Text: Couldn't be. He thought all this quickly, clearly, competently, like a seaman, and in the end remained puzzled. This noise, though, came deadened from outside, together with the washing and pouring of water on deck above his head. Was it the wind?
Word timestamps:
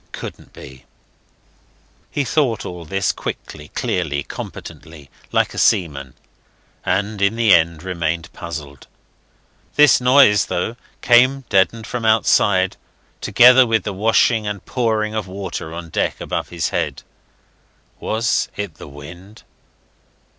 Couldn't 0.13 0.51
be. 0.51 0.85
He 2.09 2.23
thought 2.23 2.65
all 2.65 2.85
this 2.85 3.11
quickly, 3.11 3.67
clearly, 3.75 4.23
competently, 4.23 5.11
like 5.31 5.53
a 5.53 5.59
seaman, 5.59 6.15
and 6.83 7.21
in 7.21 7.35
the 7.35 7.53
end 7.53 7.83
remained 7.83 8.33
puzzled. 8.33 8.87
This 9.75 10.01
noise, 10.01 10.47
though, 10.47 10.75
came 11.03 11.41
deadened 11.49 11.85
from 11.85 12.03
outside, 12.03 12.77
together 13.21 13.67
with 13.67 13.83
the 13.83 13.93
washing 13.93 14.47
and 14.47 14.65
pouring 14.65 15.13
of 15.13 15.27
water 15.27 15.71
on 15.71 15.91
deck 15.91 16.19
above 16.19 16.49
his 16.49 16.69
head. 16.69 17.03
Was 17.99 18.49
it 18.57 18.77
the 18.77 18.87
wind? 18.87 19.43